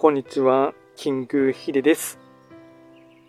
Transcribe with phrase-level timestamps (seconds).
[0.00, 2.18] こんにちは、キングヒデです。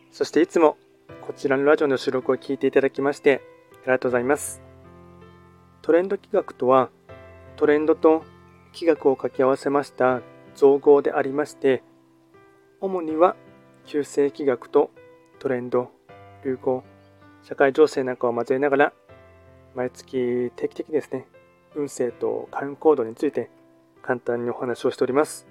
[0.09, 0.77] そしていつも
[1.19, 3.41] こちらのラジオの収録を聞いていただきまして
[3.83, 4.61] ありがとうございます。
[5.81, 6.89] トレンド企画とは、
[7.57, 8.23] トレンドと
[8.71, 10.21] 企画を掛け合わせました
[10.55, 11.83] 造語でありまして、
[12.79, 13.35] 主には
[13.85, 14.91] 旧世企画と
[15.39, 15.91] トレンド、
[16.45, 16.85] 流行、
[17.43, 18.93] 社会情勢なんかを交えながら、
[19.75, 21.27] 毎月定期的ですね、
[21.75, 23.49] 運勢と開運行動について
[24.01, 25.50] 簡単にお話をしております。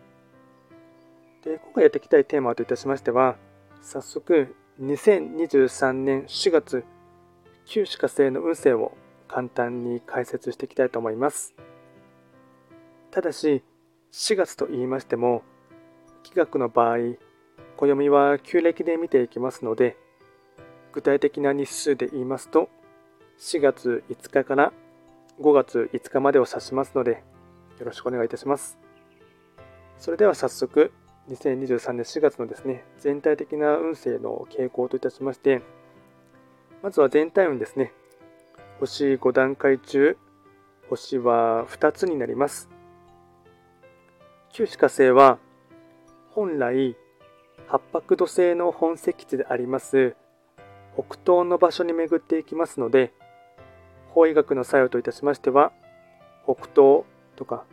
[1.43, 3.37] で今回やっていきたいテーマといたしましては、
[3.81, 6.85] 早速2023年4月、
[7.65, 8.93] 旧歯科星の運勢を
[9.27, 11.55] 簡単に解説していきたいと思います。
[13.11, 13.63] ただし、
[14.13, 15.43] 4月と言いましても、
[16.23, 16.99] 気学の場合、
[17.79, 19.97] 暦は旧暦で見ていきますので、
[20.93, 22.69] 具体的な日数で言いますと、
[23.39, 24.75] 4月5日から
[25.41, 27.23] 5月5日までを指しますので、
[27.79, 28.79] よろしくお願いいたします。
[29.97, 30.93] それでは早速、
[31.29, 35.63] 2023年4月のですね、全体的な運勢の傾向といたしまして、
[36.83, 37.93] まずは全体運ですね。
[38.81, 40.17] 星5段階中、
[40.89, 42.69] 星は2つになります。
[44.53, 45.39] 旧歯科星は、
[46.31, 46.97] 本来、
[47.69, 50.17] 八白土星の本石地であります
[50.95, 53.13] 北東の場所に巡っていきますので、
[54.09, 55.73] 法医学の作用といたしましては、
[56.45, 57.05] 北東
[57.37, 57.65] とか、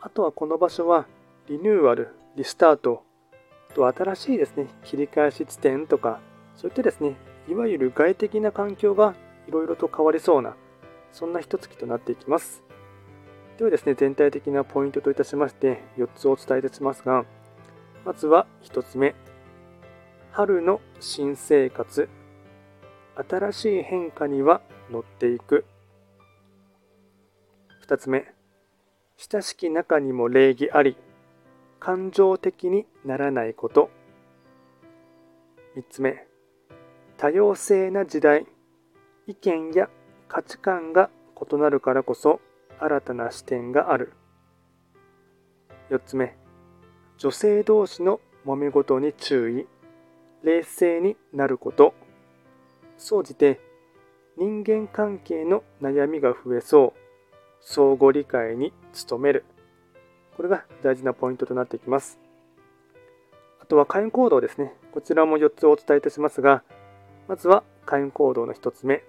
[0.00, 1.06] あとはこの場所は
[1.48, 3.04] リニューアル、リスタート、
[3.74, 6.20] と新しいですね、切り返し地点とか、
[6.56, 7.16] そういったですね、
[7.48, 9.14] いわゆる外的な環境が
[9.48, 10.56] いろいろと変わりそうな、
[11.12, 12.62] そんな一月となっていきます。
[13.58, 17.24] ではですね、全体的なポイントといたしまして、4つお伝えいたしますが、
[18.04, 19.14] まずは1つ目、
[20.30, 22.08] 春の新生活、
[23.28, 25.66] 新しい変化には乗っていく。
[27.86, 28.32] 2つ目、
[29.18, 30.96] 親しき中にも礼儀あり、
[31.84, 33.90] 感情的にならないこと。
[35.74, 36.28] 3つ目、
[37.16, 38.46] 多様性な時代、
[39.26, 39.90] 意見や
[40.28, 42.40] 価値観が異なるからこそ
[42.78, 44.12] 新たな視点がある。
[45.90, 46.36] 4つ目、
[47.18, 49.66] 女性同士の揉め事に注意、
[50.44, 51.94] 冷静になること。
[52.96, 53.58] 総じて
[54.36, 57.00] 人間関係の悩みが増えそう。
[57.60, 58.72] 相互理解に
[59.08, 59.44] 努める。
[60.36, 62.18] これが大事なポイントとなってきます。
[63.60, 64.74] あとは会員行動ですね。
[64.92, 66.62] こちらも4つお伝えいたしますが、
[67.28, 69.02] まずは会員行動の1つ目。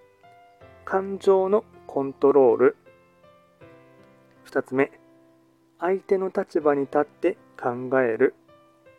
[0.86, 2.78] 感情のコントロール。
[4.46, 4.92] 2つ目。
[5.80, 8.36] 相手の立場に立って考える。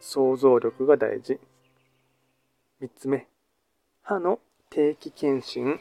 [0.00, 1.38] 想像力が大事。
[2.82, 3.28] 3つ目。
[4.02, 5.78] 歯の定期検診。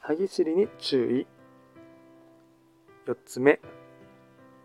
[0.00, 1.26] 歯ぎしりに注意。
[3.08, 3.58] 4つ目、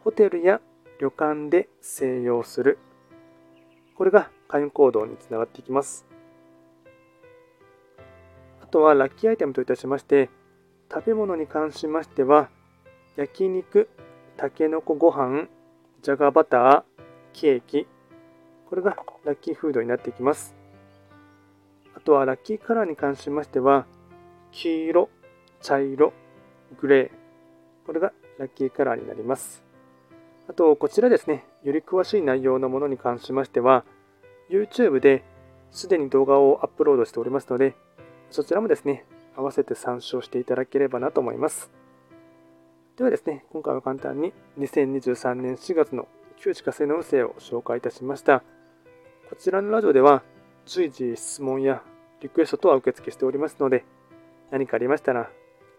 [0.04, 0.60] ホテルや
[1.04, 2.80] 旅館で静養する。
[3.98, 6.06] これが開運行動につながっていきます。
[8.62, 10.30] あとはラッキーアイテムといたしまして、
[10.90, 12.50] 食べ物に関しましては、
[13.18, 13.90] 焼肉、
[14.38, 15.50] たけのこご飯、
[16.02, 16.84] じゃがバター、
[17.34, 17.86] ケーキ、
[18.70, 20.56] これがラッキーフードになっていきます。
[21.98, 23.88] あとはラッキーカラーに関しましては、
[24.54, 25.10] 黄色、
[25.60, 26.14] 茶色、
[26.80, 29.73] グレー、これがラッキーカラーになります。
[30.50, 33.86] あと、こちらですね、より詳しい内容のものに関しましては、
[34.50, 35.24] YouTube で
[35.72, 37.76] すでに動画をアップロードしておりますので、
[38.30, 39.06] そちらもですね、
[39.36, 41.72] 合わせて参照していただければなと思います。
[42.98, 48.44] ではですね、今回は簡単に2023年4月の旧歯科生の運勢を紹介いたしました。
[49.30, 50.22] こちらのラジオでは
[50.66, 51.82] 随時質問や
[52.22, 53.86] リクエスト等は受付しておりますので、
[54.52, 55.32] 何かありましたら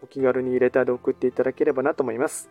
[0.03, 2.51] お気軽にレターで送っていただければなと思います。